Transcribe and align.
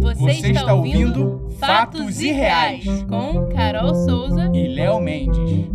Você 0.00 0.52
está 0.52 0.72
ouvindo 0.72 1.50
Fatos 1.60 2.22
e 2.22 2.32
Reais 2.32 2.82
com 3.02 3.46
Carol 3.50 3.94
Souza 3.94 4.50
e 4.54 4.68
Léo 4.68 4.98
Mendes. 5.00 5.68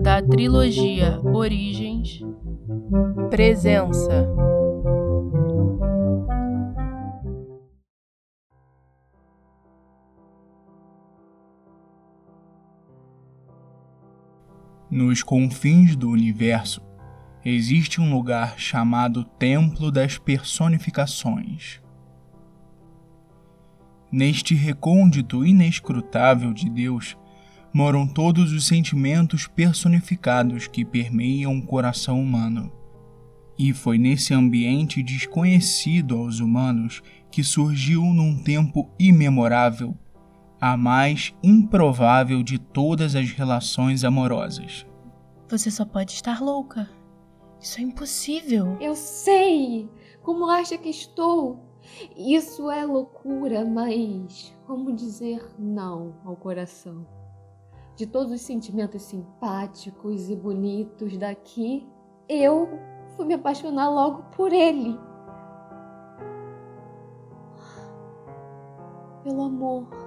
Da 0.00 0.22
trilogia 0.22 1.20
Origens, 1.24 2.20
Presença. 3.30 4.28
Nos 14.94 15.24
confins 15.24 15.96
do 15.96 16.08
universo, 16.08 16.80
existe 17.44 18.00
um 18.00 18.14
lugar 18.14 18.56
chamado 18.56 19.24
Templo 19.24 19.90
das 19.90 20.18
Personificações. 20.18 21.80
Neste 24.12 24.54
recôndito 24.54 25.44
inescrutável 25.44 26.52
de 26.52 26.70
Deus 26.70 27.16
moram 27.72 28.06
todos 28.06 28.52
os 28.52 28.68
sentimentos 28.68 29.48
personificados 29.48 30.68
que 30.68 30.84
permeiam 30.84 31.58
o 31.58 31.66
coração 31.66 32.22
humano. 32.22 32.70
E 33.58 33.72
foi 33.72 33.98
nesse 33.98 34.32
ambiente 34.32 35.02
desconhecido 35.02 36.16
aos 36.16 36.38
humanos 36.38 37.02
que 37.32 37.42
surgiu 37.42 38.00
num 38.04 38.40
tempo 38.44 38.88
imemorável 38.96 39.98
a 40.66 40.78
mais 40.78 41.34
improvável 41.42 42.42
de 42.42 42.58
todas 42.58 43.14
as 43.14 43.30
relações 43.32 44.02
amorosas. 44.02 44.86
Você 45.46 45.70
só 45.70 45.84
pode 45.84 46.12
estar 46.12 46.40
louca. 46.40 46.88
Isso 47.60 47.80
é 47.80 47.82
impossível. 47.82 48.74
Eu 48.80 48.94
sei! 48.94 49.90
Como 50.22 50.48
acha 50.48 50.78
que 50.78 50.88
estou? 50.88 51.60
Isso 52.16 52.70
é 52.70 52.82
loucura, 52.82 53.62
mas 53.66 54.56
como 54.66 54.94
dizer 54.94 55.46
não 55.58 56.14
ao 56.24 56.34
coração? 56.34 57.06
De 57.94 58.06
todos 58.06 58.32
os 58.32 58.40
sentimentos 58.40 59.02
simpáticos 59.02 60.30
e 60.30 60.34
bonitos 60.34 61.18
daqui, 61.18 61.86
eu 62.26 62.80
fui 63.14 63.26
me 63.26 63.34
apaixonar 63.34 63.90
logo 63.90 64.22
por 64.34 64.50
ele. 64.50 64.98
Pelo 69.22 69.42
amor. 69.42 70.03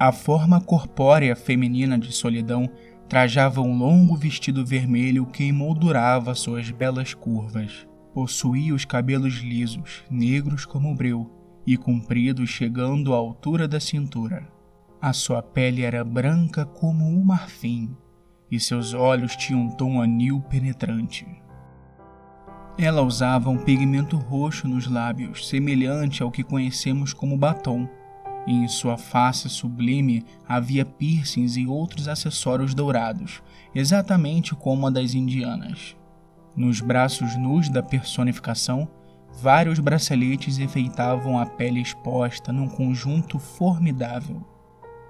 A 0.00 0.12
forma 0.12 0.62
corpórea 0.62 1.36
feminina 1.36 1.98
de 1.98 2.10
solidão 2.10 2.70
trajava 3.06 3.60
um 3.60 3.76
longo 3.76 4.16
vestido 4.16 4.64
vermelho 4.64 5.26
que 5.26 5.44
emoldurava 5.44 6.34
suas 6.34 6.70
belas 6.70 7.12
curvas. 7.12 7.86
Possuía 8.14 8.74
os 8.74 8.86
cabelos 8.86 9.34
lisos, 9.42 10.02
negros 10.10 10.64
como 10.64 10.94
breu, 10.94 11.30
e 11.66 11.76
compridos 11.76 12.48
chegando 12.48 13.12
à 13.12 13.18
altura 13.18 13.68
da 13.68 13.78
cintura. 13.78 14.48
A 15.02 15.12
sua 15.12 15.42
pele 15.42 15.82
era 15.82 16.02
branca 16.02 16.64
como 16.64 17.04
o 17.04 17.22
marfim, 17.22 17.94
e 18.50 18.58
seus 18.58 18.94
olhos 18.94 19.36
tinham 19.36 19.64
um 19.64 19.68
tom 19.68 20.00
anil 20.00 20.40
penetrante. 20.40 21.26
Ela 22.78 23.02
usava 23.02 23.50
um 23.50 23.58
pigmento 23.58 24.16
roxo 24.16 24.66
nos 24.66 24.86
lábios, 24.86 25.46
semelhante 25.46 26.22
ao 26.22 26.30
que 26.30 26.42
conhecemos 26.42 27.12
como 27.12 27.36
batom, 27.36 27.86
e 28.46 28.52
em 28.52 28.68
sua 28.68 28.96
face 28.96 29.48
sublime 29.48 30.24
havia 30.48 30.84
piercings 30.84 31.56
e 31.56 31.66
outros 31.66 32.08
acessórios 32.08 32.74
dourados, 32.74 33.42
exatamente 33.74 34.54
como 34.54 34.86
a 34.86 34.90
das 34.90 35.14
indianas. 35.14 35.96
Nos 36.56 36.80
braços 36.80 37.36
nus 37.36 37.68
da 37.68 37.82
personificação, 37.82 38.88
vários 39.40 39.78
braceletes 39.78 40.58
enfeitavam 40.58 41.38
a 41.38 41.46
pele 41.46 41.80
exposta 41.80 42.52
num 42.52 42.68
conjunto 42.68 43.38
formidável. 43.38 44.44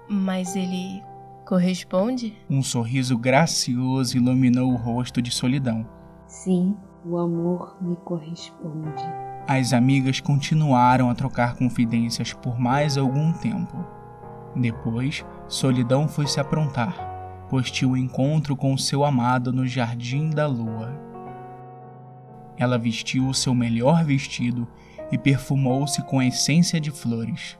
Mas 0.07 0.55
ele 0.55 1.01
corresponde? 1.45 2.37
Um 2.49 2.61
sorriso 2.61 3.17
gracioso 3.17 4.17
iluminou 4.17 4.71
o 4.71 4.75
rosto 4.75 5.21
de 5.21 5.31
solidão. 5.31 5.87
Sim, 6.27 6.75
o 7.03 7.17
amor 7.17 7.77
me 7.81 7.95
corresponde. 7.95 9.30
As 9.53 9.73
amigas 9.73 10.21
continuaram 10.21 11.09
a 11.09 11.13
trocar 11.13 11.55
confidências 11.57 12.31
por 12.31 12.57
mais 12.57 12.97
algum 12.97 13.33
tempo. 13.33 13.85
Depois, 14.55 15.25
Solidão 15.45 16.07
foi 16.07 16.25
se 16.25 16.39
aprontar, 16.39 16.95
pois 17.49 17.69
tinha 17.69 17.89
o 17.89 17.91
um 17.91 17.97
encontro 17.97 18.55
com 18.55 18.77
seu 18.77 19.03
amado 19.03 19.51
no 19.51 19.67
Jardim 19.67 20.29
da 20.29 20.47
Lua. 20.47 20.97
Ela 22.57 22.77
vestiu 22.77 23.27
o 23.27 23.33
seu 23.33 23.53
melhor 23.53 24.05
vestido 24.05 24.65
e 25.11 25.17
perfumou-se 25.17 26.01
com 26.03 26.23
essência 26.23 26.79
de 26.79 26.89
flores. 26.89 27.59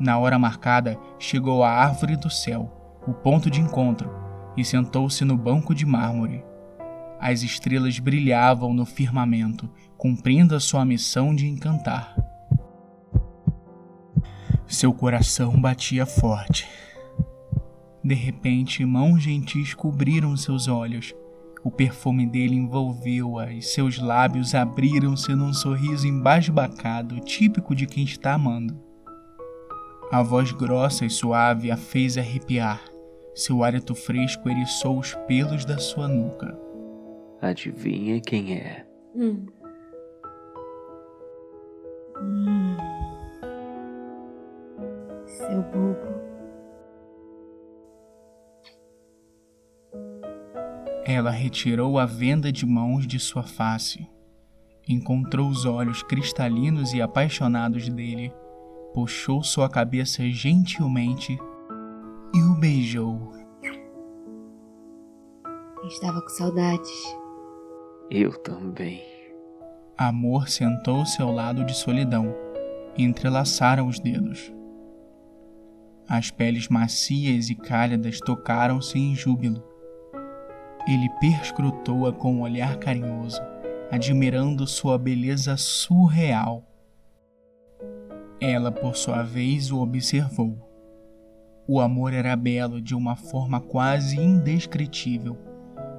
Na 0.00 0.18
hora 0.18 0.40
marcada, 0.40 0.98
chegou 1.20 1.62
à 1.62 1.70
árvore 1.70 2.16
do 2.16 2.28
céu, 2.28 2.98
o 3.06 3.12
ponto 3.14 3.48
de 3.48 3.60
encontro, 3.60 4.10
e 4.56 4.64
sentou-se 4.64 5.24
no 5.24 5.36
banco 5.36 5.72
de 5.72 5.86
mármore. 5.86 6.44
As 7.18 7.42
estrelas 7.42 7.98
brilhavam 7.98 8.74
no 8.74 8.84
firmamento, 8.84 9.68
cumprindo 9.96 10.54
a 10.54 10.60
sua 10.60 10.84
missão 10.84 11.34
de 11.34 11.46
encantar. 11.46 12.14
Seu 14.66 14.92
coração 14.92 15.60
batia 15.60 16.04
forte. 16.04 16.68
De 18.04 18.14
repente, 18.14 18.84
mãos 18.84 19.22
gentis 19.22 19.74
cobriram 19.74 20.36
seus 20.36 20.68
olhos. 20.68 21.14
O 21.64 21.70
perfume 21.70 22.26
dele 22.26 22.54
envolveu-a 22.54 23.52
e 23.52 23.60
seus 23.60 23.98
lábios 23.98 24.54
abriram-se 24.54 25.34
num 25.34 25.52
sorriso 25.52 26.06
embasbacado, 26.06 27.18
típico 27.20 27.74
de 27.74 27.86
quem 27.86 28.04
está 28.04 28.34
amando. 28.34 28.78
A 30.12 30.22
voz 30.22 30.52
grossa 30.52 31.04
e 31.04 31.10
suave 31.10 31.70
a 31.70 31.76
fez 31.76 32.16
arrepiar. 32.16 32.80
Seu 33.34 33.64
hálito 33.64 33.94
fresco 33.94 34.48
eriçou 34.48 34.98
os 34.98 35.14
pelos 35.26 35.64
da 35.64 35.78
sua 35.78 36.06
nuca. 36.06 36.65
Adivinha 37.40 38.20
quem 38.20 38.54
é? 38.54 38.86
Hum. 39.14 39.46
Hum. 42.18 42.76
Seu 45.26 45.62
bobo. 45.62 46.16
Ela 51.04 51.30
retirou 51.30 51.98
a 51.98 52.06
venda 52.06 52.50
de 52.50 52.66
mãos 52.66 53.06
de 53.06 53.20
sua 53.20 53.42
face, 53.42 54.08
encontrou 54.88 55.48
os 55.48 55.64
olhos 55.64 56.02
cristalinos 56.02 56.92
e 56.94 57.00
apaixonados 57.00 57.88
dele, 57.88 58.32
puxou 58.92 59.42
sua 59.42 59.68
cabeça 59.68 60.28
gentilmente 60.30 61.38
e 62.34 62.42
o 62.42 62.58
beijou. 62.58 63.32
Estava 65.84 66.20
com 66.20 66.28
saudades. 66.30 67.16
Eu 68.10 68.32
também. 68.38 69.02
Amor 69.98 70.48
sentou-se 70.48 71.20
ao 71.20 71.32
lado 71.32 71.64
de 71.64 71.74
solidão 71.74 72.32
e 72.96 73.02
entrelaçaram 73.02 73.88
os 73.88 73.98
dedos. 73.98 74.52
As 76.08 76.30
peles 76.30 76.68
macias 76.68 77.50
e 77.50 77.56
cálidas 77.56 78.20
tocaram-se 78.20 78.96
em 78.96 79.16
júbilo. 79.16 79.60
Ele 80.86 81.08
perscrutou-a 81.18 82.12
com 82.12 82.34
um 82.34 82.42
olhar 82.42 82.76
carinhoso, 82.76 83.42
admirando 83.90 84.68
sua 84.68 84.96
beleza 84.96 85.56
surreal. 85.56 86.62
Ela, 88.40 88.70
por 88.70 88.94
sua 88.94 89.24
vez, 89.24 89.72
o 89.72 89.80
observou. 89.80 90.56
O 91.66 91.80
amor 91.80 92.12
era 92.12 92.36
belo 92.36 92.80
de 92.80 92.94
uma 92.94 93.16
forma 93.16 93.60
quase 93.60 94.16
indescritível. 94.16 95.36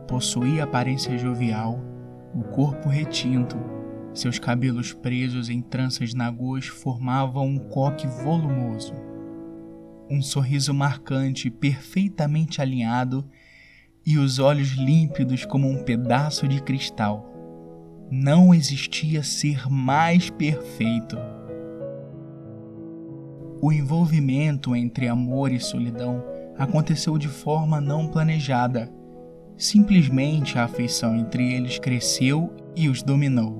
Possuía 0.07 0.63
aparência 0.63 1.17
jovial, 1.17 1.81
o 2.37 2.43
corpo 2.43 2.87
retinto, 2.87 3.57
seus 4.13 4.37
cabelos 4.37 4.93
presos 4.93 5.49
em 5.49 5.59
tranças 5.59 6.13
nagôs 6.13 6.67
formavam 6.67 7.47
um 7.47 7.57
coque 7.57 8.05
volumoso. 8.05 8.93
Um 10.07 10.21
sorriso 10.21 10.71
marcante, 10.71 11.49
perfeitamente 11.49 12.61
alinhado, 12.61 13.27
e 14.05 14.19
os 14.19 14.37
olhos 14.37 14.69
límpidos 14.73 15.45
como 15.45 15.67
um 15.67 15.83
pedaço 15.83 16.47
de 16.47 16.61
cristal. 16.61 17.27
Não 18.11 18.53
existia 18.53 19.23
ser 19.23 19.67
mais 19.67 20.29
perfeito. 20.29 21.17
O 23.59 23.73
envolvimento 23.73 24.75
entre 24.75 25.07
amor 25.07 25.51
e 25.51 25.59
solidão 25.59 26.23
aconteceu 26.55 27.17
de 27.17 27.27
forma 27.27 27.81
não 27.81 28.07
planejada. 28.07 28.95
Simplesmente 29.57 30.59
a 30.59 30.65
afeição 30.65 31.15
entre 31.15 31.51
eles 31.53 31.79
cresceu 31.79 32.53
e 32.75 32.87
os 32.87 33.01
dominou. 33.01 33.59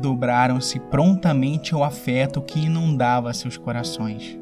Dobraram-se 0.00 0.80
prontamente 0.80 1.74
ao 1.74 1.84
afeto 1.84 2.40
que 2.40 2.60
inundava 2.60 3.32
seus 3.34 3.58
corações. 3.58 4.38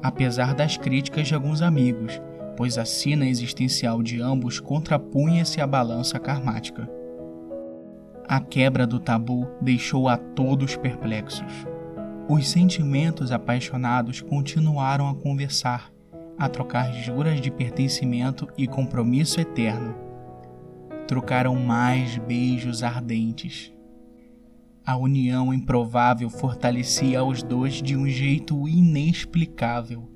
Apesar 0.00 0.54
das 0.54 0.76
críticas 0.76 1.26
de 1.26 1.34
alguns 1.34 1.60
amigos, 1.60 2.20
pois 2.56 2.78
a 2.78 2.84
sina 2.84 3.26
existencial 3.26 4.00
de 4.00 4.20
ambos 4.20 4.60
contrapunha-se 4.60 5.60
à 5.60 5.66
balança 5.66 6.20
karmática. 6.20 6.88
A 8.28 8.40
quebra 8.40 8.86
do 8.86 9.00
tabu 9.00 9.48
deixou 9.60 10.08
a 10.08 10.16
todos 10.16 10.76
perplexos. 10.76 11.52
Os 12.28 12.48
sentimentos 12.48 13.32
apaixonados 13.32 14.20
continuaram 14.20 15.08
a 15.08 15.14
conversar, 15.14 15.92
a 16.38 16.48
trocar 16.48 16.92
juras 16.92 17.40
de 17.40 17.50
pertencimento 17.50 18.48
e 18.56 18.66
compromisso 18.66 19.40
eterno. 19.40 19.94
Trocaram 21.06 21.54
mais 21.56 22.18
beijos 22.18 22.82
ardentes. 22.82 23.72
A 24.84 24.96
união 24.96 25.52
improvável 25.52 26.30
fortalecia 26.30 27.24
os 27.24 27.42
dois 27.42 27.74
de 27.82 27.96
um 27.96 28.06
jeito 28.08 28.68
inexplicável. 28.68 30.08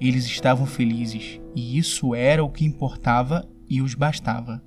Eles 0.00 0.24
estavam 0.24 0.66
felizes, 0.66 1.40
e 1.54 1.78
isso 1.78 2.14
era 2.14 2.42
o 2.44 2.50
que 2.50 2.64
importava 2.64 3.48
e 3.68 3.80
os 3.80 3.94
bastava. 3.94 4.62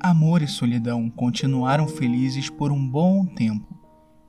Amor 0.00 0.42
e 0.42 0.48
solidão 0.48 1.10
continuaram 1.10 1.88
felizes 1.88 2.48
por 2.48 2.70
um 2.70 2.88
bom 2.88 3.26
tempo, 3.26 3.77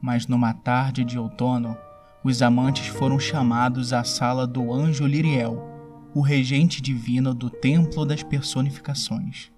mas 0.01 0.27
numa 0.27 0.53
tarde 0.53 1.03
de 1.03 1.17
outono, 1.17 1.77
os 2.23 2.41
amantes 2.41 2.87
foram 2.87 3.17
chamados 3.19 3.93
à 3.93 4.03
sala 4.03 4.45
do 4.45 4.73
anjo 4.73 5.05
Liriel, 5.05 5.67
o 6.13 6.21
regente 6.21 6.81
divino 6.81 7.33
do 7.33 7.49
Templo 7.49 8.05
das 8.05 8.23
Personificações. 8.23 9.51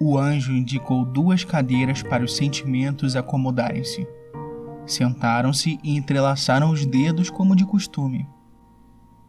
O 0.00 0.18
anjo 0.18 0.52
indicou 0.52 1.04
duas 1.04 1.42
cadeiras 1.42 2.02
para 2.02 2.22
os 2.22 2.36
sentimentos 2.36 3.16
acomodarem-se. 3.16 4.06
Sentaram-se 4.86 5.80
e 5.82 5.96
entrelaçaram 5.96 6.70
os 6.70 6.84
dedos 6.84 7.30
como 7.30 7.56
de 7.56 7.64
costume. 7.64 8.28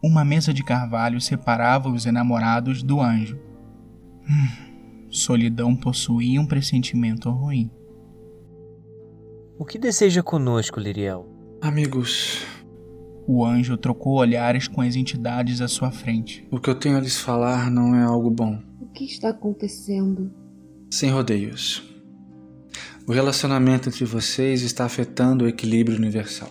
Uma 0.02 0.24
mesa 0.24 0.52
de 0.52 0.62
carvalho 0.62 1.20
separava 1.20 1.88
os 1.88 2.06
enamorados 2.06 2.82
do 2.82 3.00
anjo. 3.00 3.38
Hum. 4.28 4.68
Solidão 5.10 5.74
possuía 5.74 6.40
um 6.40 6.46
pressentimento 6.46 7.30
ruim. 7.30 7.70
O 9.58 9.64
que 9.64 9.76
deseja 9.76 10.22
conosco, 10.22 10.78
Liriel? 10.78 11.26
Amigos. 11.60 12.44
O 13.26 13.44
anjo 13.44 13.76
trocou 13.76 14.18
olhares 14.18 14.68
com 14.68 14.80
as 14.80 14.94
entidades 14.94 15.60
à 15.60 15.66
sua 15.66 15.90
frente. 15.90 16.46
O 16.48 16.60
que 16.60 16.70
eu 16.70 16.76
tenho 16.76 16.96
a 16.96 17.00
lhes 17.00 17.18
falar 17.18 17.68
não 17.68 17.92
é 17.92 18.04
algo 18.04 18.30
bom. 18.30 18.62
O 18.80 18.86
que 18.86 19.04
está 19.04 19.30
acontecendo? 19.30 20.30
Sem 20.88 21.10
rodeios. 21.10 21.82
O 23.04 23.12
relacionamento 23.12 23.88
entre 23.88 24.04
vocês 24.04 24.62
está 24.62 24.84
afetando 24.84 25.44
o 25.44 25.48
equilíbrio 25.48 25.98
universal. 25.98 26.50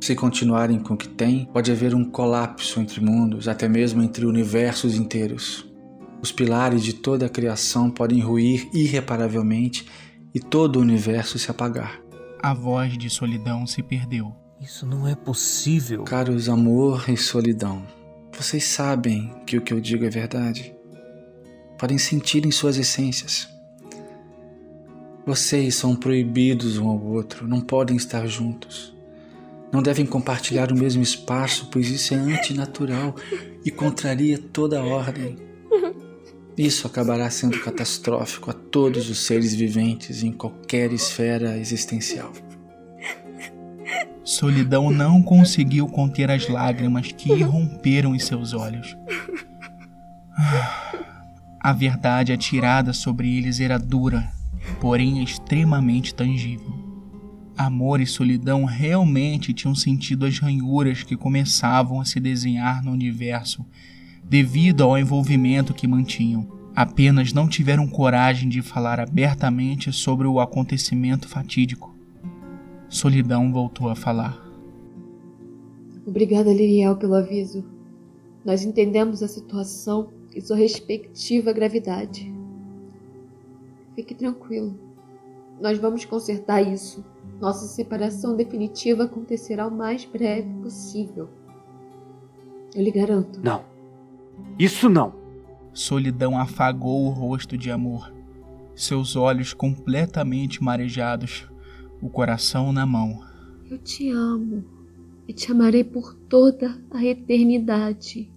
Se 0.00 0.16
continuarem 0.16 0.80
com 0.80 0.94
o 0.94 0.96
que 0.96 1.08
têm, 1.08 1.44
pode 1.52 1.70
haver 1.70 1.94
um 1.94 2.04
colapso 2.04 2.80
entre 2.80 3.00
mundos, 3.00 3.46
até 3.46 3.68
mesmo 3.68 4.02
entre 4.02 4.26
universos 4.26 4.96
inteiros. 4.96 5.64
Os 6.20 6.32
pilares 6.32 6.82
de 6.82 6.94
toda 6.94 7.26
a 7.26 7.30
criação 7.30 7.88
podem 7.92 8.18
ruir 8.18 8.68
irreparavelmente 8.74 9.86
e 10.34 10.40
todo 10.40 10.76
o 10.76 10.82
universo 10.82 11.38
se 11.38 11.48
apagar. 11.48 12.07
A 12.40 12.54
voz 12.54 12.96
de 12.96 13.10
solidão 13.10 13.66
se 13.66 13.82
perdeu. 13.82 14.32
Isso 14.60 14.86
não 14.86 15.08
é 15.08 15.14
possível. 15.14 16.04
Caros 16.04 16.48
amor 16.48 17.10
e 17.10 17.16
solidão, 17.16 17.84
vocês 18.32 18.64
sabem 18.64 19.32
que 19.44 19.56
o 19.56 19.60
que 19.60 19.72
eu 19.72 19.80
digo 19.80 20.04
é 20.04 20.10
verdade. 20.10 20.72
Podem 21.76 21.98
sentir 21.98 22.46
em 22.46 22.50
suas 22.52 22.78
essências. 22.78 23.48
Vocês 25.26 25.74
são 25.74 25.96
proibidos 25.96 26.78
um 26.78 26.88
ao 26.88 27.02
outro, 27.02 27.46
não 27.46 27.60
podem 27.60 27.96
estar 27.96 28.26
juntos. 28.26 28.94
Não 29.72 29.82
devem 29.82 30.06
compartilhar 30.06 30.70
o 30.70 30.78
mesmo 30.78 31.02
espaço, 31.02 31.68
pois 31.70 31.88
isso 31.88 32.14
é 32.14 32.16
antinatural 32.16 33.14
e 33.64 33.70
contraria 33.70 34.38
toda 34.38 34.78
a 34.78 34.84
ordem. 34.84 35.36
Isso 36.58 36.88
acabará 36.88 37.30
sendo 37.30 37.60
catastrófico 37.60 38.50
a 38.50 38.52
todos 38.52 39.08
os 39.08 39.20
seres 39.20 39.54
viventes 39.54 40.24
em 40.24 40.32
qualquer 40.32 40.92
esfera 40.92 41.56
existencial. 41.56 42.32
Solidão 44.24 44.90
não 44.90 45.22
conseguiu 45.22 45.86
conter 45.86 46.28
as 46.32 46.48
lágrimas 46.48 47.12
que 47.12 47.32
irromperam 47.32 48.12
em 48.12 48.18
seus 48.18 48.54
olhos. 48.54 48.96
A 51.60 51.72
verdade 51.72 52.32
atirada 52.32 52.92
sobre 52.92 53.38
eles 53.38 53.60
era 53.60 53.78
dura, 53.78 54.28
porém 54.80 55.22
extremamente 55.22 56.12
tangível. 56.12 56.74
Amor 57.56 58.00
e 58.00 58.06
solidão 58.06 58.64
realmente 58.64 59.52
tinham 59.52 59.76
sentido 59.76 60.26
as 60.26 60.40
ranhuras 60.40 61.04
que 61.04 61.16
começavam 61.16 62.00
a 62.00 62.04
se 62.04 62.18
desenhar 62.18 62.82
no 62.82 62.90
universo 62.90 63.64
devido 64.28 64.84
ao 64.84 64.98
envolvimento 64.98 65.72
que 65.72 65.88
mantinham. 65.88 66.46
Apenas 66.76 67.32
não 67.32 67.48
tiveram 67.48 67.88
coragem 67.88 68.48
de 68.48 68.62
falar 68.62 69.00
abertamente 69.00 69.92
sobre 69.92 70.26
o 70.26 70.38
acontecimento 70.38 71.26
fatídico. 71.26 71.96
Solidão 72.88 73.52
voltou 73.52 73.88
a 73.88 73.96
falar. 73.96 74.38
Obrigada, 76.06 76.52
Liriel, 76.52 76.96
pelo 76.96 77.14
aviso. 77.14 77.64
Nós 78.44 78.64
entendemos 78.64 79.22
a 79.22 79.28
situação 79.28 80.10
e 80.34 80.40
sua 80.40 80.56
respectiva 80.56 81.52
gravidade. 81.52 82.32
Fique 83.94 84.14
tranquilo. 84.14 84.78
Nós 85.60 85.78
vamos 85.78 86.04
consertar 86.04 86.62
isso. 86.62 87.04
Nossa 87.40 87.66
separação 87.66 88.36
definitiva 88.36 89.04
acontecerá 89.04 89.66
o 89.66 89.74
mais 89.74 90.04
breve 90.04 90.48
possível. 90.62 91.28
Eu 92.74 92.82
lhe 92.82 92.90
garanto. 92.90 93.40
Não. 93.42 93.77
Isso 94.58 94.88
não! 94.88 95.14
Solidão 95.72 96.36
afagou 96.36 97.06
o 97.06 97.10
rosto 97.10 97.56
de 97.56 97.70
amor, 97.70 98.12
seus 98.74 99.14
olhos 99.14 99.54
completamente 99.54 100.62
marejados, 100.62 101.46
o 102.02 102.08
coração 102.08 102.72
na 102.72 102.84
mão. 102.84 103.22
Eu 103.70 103.78
te 103.78 104.10
amo 104.10 104.64
e 105.28 105.32
te 105.32 105.52
amarei 105.52 105.84
por 105.84 106.14
toda 106.14 106.82
a 106.90 107.04
eternidade. 107.04 108.32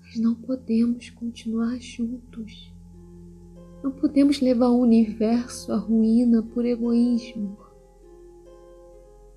Mas 0.00 0.16
não 0.18 0.34
podemos 0.34 1.10
continuar 1.10 1.78
juntos. 1.78 2.72
Não 3.82 3.92
podemos 3.92 4.40
levar 4.40 4.68
o 4.68 4.80
universo 4.80 5.72
à 5.72 5.76
ruína 5.76 6.42
por 6.42 6.64
egoísmo. 6.64 7.58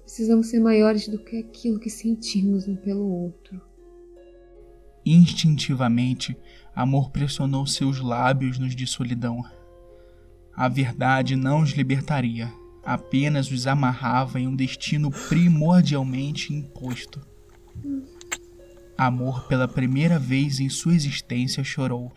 Precisamos 0.02 0.48
ser 0.48 0.62
maiores 0.62 1.08
do 1.08 1.20
que 1.20 1.38
aquilo 1.38 1.80
que 1.80 1.90
sentimos 1.90 2.68
um 2.68 2.78
pelo 2.78 3.06
outro. 3.06 3.62
Instintivamente, 5.10 6.36
amor 6.76 7.12
pressionou 7.12 7.66
seus 7.66 8.02
lábios 8.02 8.60
nos 8.60 8.76
de 8.76 8.86
solidão. 8.86 9.42
A 10.54 10.68
verdade 10.68 11.34
não 11.34 11.62
os 11.62 11.70
libertaria, 11.70 12.52
apenas 12.84 13.50
os 13.50 13.68
amarrava 13.68 14.38
em 14.38 14.50
um 14.50 14.54
destino 14.54 15.10
primordialmente 15.30 16.54
imposto. 16.54 17.26
Amor, 18.98 19.48
pela 19.48 19.66
primeira 19.66 20.20
vez 20.20 20.60
em 20.60 20.68
sua 20.68 20.94
existência, 20.94 21.64
chorou. 21.64 22.12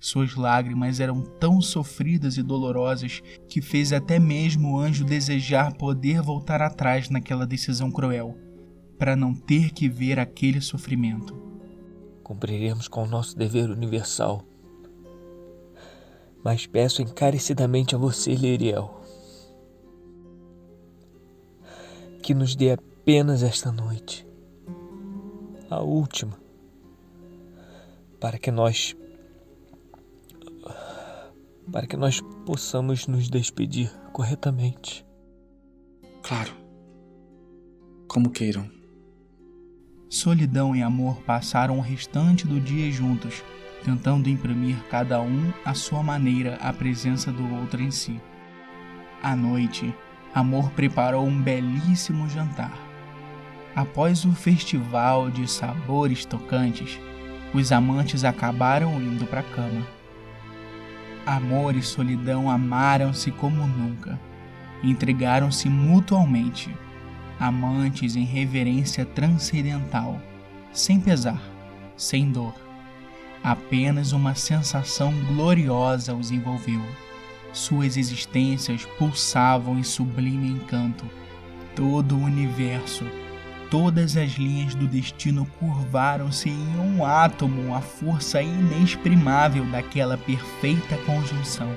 Suas 0.00 0.34
lágrimas 0.34 0.98
eram 0.98 1.20
tão 1.38 1.60
sofridas 1.60 2.38
e 2.38 2.42
dolorosas 2.42 3.20
que 3.50 3.60
fez 3.60 3.92
até 3.92 4.18
mesmo 4.18 4.72
o 4.72 4.78
anjo 4.78 5.04
desejar 5.04 5.74
poder 5.74 6.22
voltar 6.22 6.62
atrás 6.62 7.10
naquela 7.10 7.46
decisão 7.46 7.90
cruel, 7.90 8.34
para 8.98 9.14
não 9.14 9.34
ter 9.34 9.72
que 9.72 9.90
ver 9.90 10.18
aquele 10.18 10.62
sofrimento 10.62 11.51
cumpriremos 12.22 12.88
com 12.88 13.02
o 13.02 13.06
nosso 13.06 13.36
dever 13.36 13.70
universal. 13.70 14.42
Mas 16.42 16.66
peço 16.66 17.02
encarecidamente 17.02 17.94
a 17.94 17.98
você, 17.98 18.34
Liriel, 18.34 19.00
que 22.22 22.34
nos 22.34 22.56
dê 22.56 22.72
apenas 22.72 23.42
esta 23.42 23.70
noite, 23.70 24.26
a 25.68 25.80
última, 25.82 26.38
para 28.18 28.38
que 28.38 28.50
nós 28.50 28.96
para 31.70 31.86
que 31.86 31.96
nós 31.96 32.20
possamos 32.44 33.06
nos 33.06 33.28
despedir 33.28 33.90
corretamente. 34.12 35.06
Claro. 36.22 36.52
Como 38.08 38.30
queiram. 38.30 38.81
Solidão 40.12 40.76
e 40.76 40.82
amor 40.82 41.22
passaram 41.22 41.78
o 41.78 41.80
restante 41.80 42.46
do 42.46 42.60
dia 42.60 42.92
juntos, 42.92 43.42
tentando 43.82 44.28
imprimir 44.28 44.76
cada 44.90 45.22
um 45.22 45.50
à 45.64 45.72
sua 45.72 46.02
maneira 46.02 46.58
a 46.60 46.70
presença 46.70 47.32
do 47.32 47.50
outro 47.54 47.82
em 47.82 47.90
si. 47.90 48.20
À 49.22 49.34
noite, 49.34 49.94
Amor 50.34 50.68
preparou 50.72 51.26
um 51.26 51.40
belíssimo 51.40 52.28
jantar. 52.28 52.76
Após 53.74 54.26
o 54.26 54.32
festival 54.32 55.30
de 55.30 55.50
sabores 55.50 56.26
tocantes, 56.26 57.00
os 57.54 57.72
amantes 57.72 58.22
acabaram 58.22 59.00
indo 59.00 59.24
para 59.24 59.40
a 59.40 59.42
cama. 59.42 59.86
Amor 61.24 61.74
e 61.74 61.80
solidão 61.80 62.50
amaram-se 62.50 63.30
como 63.30 63.66
nunca. 63.66 64.20
entregaram-se 64.82 65.70
mutualmente, 65.70 66.70
amantes 67.38 68.16
em 68.16 68.24
reverência 68.24 69.04
transcendental, 69.04 70.20
sem 70.72 71.00
pesar, 71.00 71.40
sem 71.96 72.30
dor. 72.30 72.54
Apenas 73.42 74.12
uma 74.12 74.34
sensação 74.34 75.12
gloriosa 75.26 76.14
os 76.14 76.30
envolveu. 76.30 76.80
Suas 77.52 77.96
existências 77.96 78.84
pulsavam 78.98 79.78
em 79.78 79.82
sublime 79.82 80.48
encanto. 80.48 81.04
Todo 81.74 82.16
o 82.16 82.22
universo, 82.22 83.04
todas 83.70 84.16
as 84.16 84.32
linhas 84.32 84.74
do 84.74 84.86
destino 84.86 85.46
curvaram-se 85.58 86.48
em 86.48 86.76
um 86.78 87.04
átomo 87.04 87.74
à 87.74 87.80
força 87.80 88.40
inexprimável 88.40 89.64
daquela 89.66 90.16
perfeita 90.16 90.96
conjunção. 90.98 91.70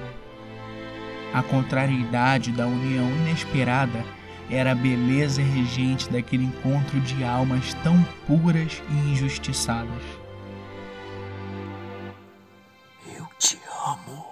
A 1.33 1.41
contrariedade 1.41 2.51
da 2.51 2.67
união 2.67 3.09
inesperada 3.09 4.05
era 4.49 4.71
a 4.71 4.75
beleza 4.75 5.41
regente 5.41 6.09
daquele 6.09 6.43
encontro 6.43 6.99
de 7.01 7.23
almas 7.23 7.73
tão 7.75 8.01
puras 8.27 8.81
e 8.89 9.11
injustiçadas. 9.11 10.03
Eu 13.07 13.27
te 13.39 13.57
amo. 13.85 14.25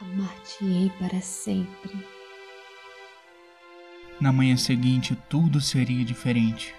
Amar-te-ei 0.00 0.90
para 0.98 1.20
sempre. 1.20 2.04
Na 4.20 4.32
manhã 4.32 4.56
seguinte, 4.56 5.16
tudo 5.28 5.60
seria 5.60 6.04
diferente. 6.04 6.74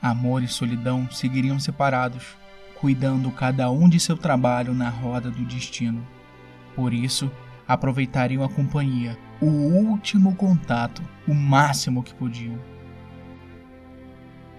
Amor 0.00 0.42
e 0.42 0.48
solidão 0.48 1.10
seguiriam 1.10 1.58
separados, 1.58 2.36
cuidando 2.80 3.30
cada 3.30 3.70
um 3.70 3.88
de 3.88 4.00
seu 4.00 4.16
trabalho 4.16 4.72
na 4.72 4.88
roda 4.88 5.30
do 5.30 5.44
destino. 5.44 6.06
Por 6.74 6.94
isso, 6.94 7.30
aproveitariam 7.72 8.44
a 8.44 8.48
companhia, 8.48 9.18
o 9.40 9.46
último 9.46 10.34
contato, 10.34 11.02
o 11.26 11.34
máximo 11.34 12.02
que 12.02 12.14
podiam. 12.14 12.58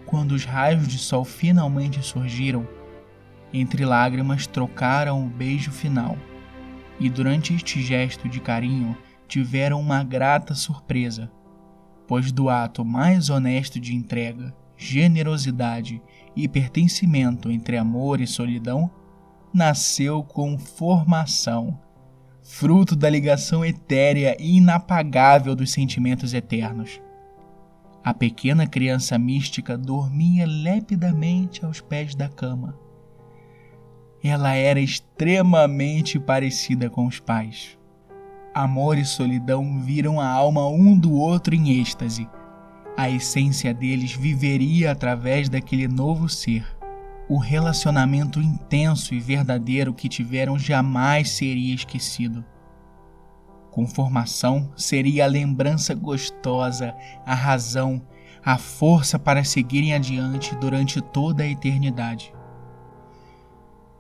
Quando 0.06 0.34
os 0.34 0.46
raios 0.46 0.88
de 0.88 0.98
sol 0.98 1.24
finalmente 1.24 2.04
surgiram, 2.04 2.68
entre 3.54 3.86
lágrimas 3.86 4.48
trocaram 4.48 5.26
o 5.26 5.30
beijo 5.30 5.72
final, 5.72 6.18
e 7.00 7.10
durante 7.10 7.54
este 7.54 7.82
gesto 7.82 8.28
de 8.28 8.40
carinho 8.40 8.98
tiveram 9.28 9.80
uma 9.80 10.04
grata 10.04 10.54
surpresa, 10.54 11.32
pois 12.08 12.32
do 12.32 12.50
ato 12.50 12.84
mais 12.84 13.30
honesto 13.30 13.80
de 13.80 13.96
entrega, 13.96 14.56
generosidade 14.76 16.02
e 16.36 16.48
pertencimento 16.48 17.50
entre 17.50 17.78
amor 17.78 18.22
e 18.22 18.28
solidão, 18.28 18.92
nasceu 19.54 20.24
conformação 20.24 21.80
fruto 22.44 22.96
da 22.96 23.10
ligação 23.10 23.64
etérea 23.64 24.36
e 24.38 24.58
inapagável 24.58 25.56
dos 25.56 25.72
sentimentos 25.72 26.34
eternos. 26.34 27.02
A 28.04 28.14
pequena 28.14 28.68
criança 28.68 29.18
mística 29.18 29.78
dormia 29.78 30.46
lepidamente 30.46 31.64
aos 31.64 31.80
pés 31.80 32.14
da 32.14 32.28
cama. 32.28 32.78
Ela 34.22 34.54
era 34.56 34.80
extremamente 34.80 36.20
parecida 36.20 36.90
com 36.90 37.06
os 37.06 37.20
pais. 37.20 37.78
Amor 38.54 38.98
e 38.98 39.06
solidão 39.06 39.80
viram 39.80 40.20
a 40.20 40.28
alma 40.28 40.68
um 40.68 40.98
do 40.98 41.14
outro 41.14 41.56
em 41.56 41.80
êxtase. 41.80 42.30
A 42.96 43.10
essência 43.10 43.74
deles 43.74 44.14
viveria 44.14 44.92
através 44.92 45.50
daquele 45.50 45.88
novo 45.88 46.30
ser 46.30 46.73
o 47.34 47.38
relacionamento 47.40 48.40
intenso 48.40 49.16
e 49.16 49.20
verdadeiro 49.20 49.92
que 49.92 50.08
tiveram 50.08 50.60
jamais 50.60 51.32
seria 51.32 51.74
esquecido. 51.74 52.46
Conformação 53.72 54.72
seria 54.78 55.24
a 55.24 55.28
lembrança 55.28 55.96
gostosa, 55.96 56.94
a 57.26 57.34
razão, 57.34 58.06
a 58.46 58.56
força 58.56 59.18
para 59.18 59.44
seguirem 59.44 59.96
adiante 59.96 60.56
durante 60.58 61.02
toda 61.02 61.42
a 61.42 61.48
eternidade. 61.48 62.32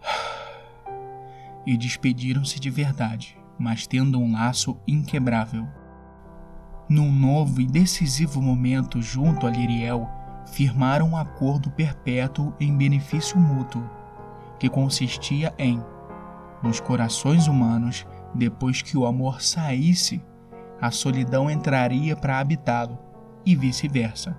E 1.66 1.76
despediram-se 1.76 2.60
de 2.60 2.70
verdade, 2.70 3.36
mas 3.58 3.88
tendo 3.88 4.20
um 4.20 4.34
laço 4.34 4.78
inquebrável. 4.86 5.66
Num 6.88 7.10
novo 7.10 7.62
e 7.62 7.66
decisivo 7.66 8.42
momento 8.42 9.02
junto 9.02 9.48
a 9.48 9.50
Liriel, 9.50 10.08
firmaram 10.46 11.10
um 11.10 11.18
acordo 11.18 11.70
perpétuo 11.72 12.54
em 12.60 12.76
benefício 12.76 13.38
mútuo, 13.38 13.84
que 14.60 14.70
consistia 14.70 15.54
em, 15.58 15.84
nos 16.62 16.80
corações 16.80 17.48
humanos, 17.48 18.06
depois 18.34 18.82
que 18.82 18.98
o 18.98 19.06
amor 19.06 19.42
saísse, 19.42 20.24
a 20.82 20.92
solidão 20.92 21.50
entraria 21.50 22.16
para 22.16 22.40
habitá-lo, 22.40 22.98
e 23.46 23.56
vice-versa. 23.56 24.38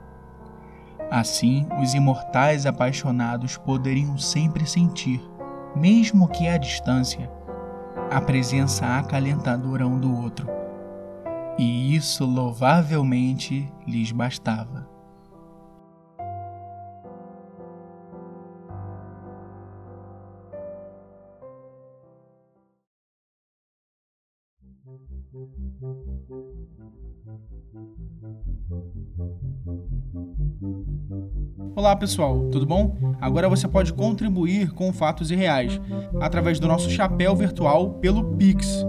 Assim, 1.10 1.66
os 1.80 1.94
imortais 1.94 2.66
apaixonados 2.66 3.56
poderiam 3.56 4.16
sempre 4.16 4.66
sentir, 4.66 5.22
mesmo 5.76 6.26
que 6.28 6.48
à 6.48 6.56
distância, 6.56 7.30
a 8.10 8.20
presença 8.20 8.98
acalentadora 8.98 9.86
um 9.86 9.98
do 9.98 10.16
outro. 10.16 10.48
E 11.58 11.94
isso 11.94 12.24
louvavelmente 12.24 13.70
lhes 13.86 14.10
bastava. 14.10 14.93
Olá 31.76 31.94
pessoal, 31.96 32.48
tudo 32.50 32.64
bom? 32.64 32.96
Agora 33.20 33.48
você 33.48 33.66
pode 33.66 33.92
contribuir 33.92 34.70
com 34.72 34.92
fatos 34.92 35.28
irreais 35.30 35.80
através 36.20 36.60
do 36.60 36.68
nosso 36.68 36.88
chapéu 36.88 37.34
virtual 37.34 37.94
pelo 37.94 38.36
Pix. 38.36 38.86